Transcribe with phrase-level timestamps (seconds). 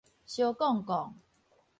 [0.25, 1.13] 燒絳絳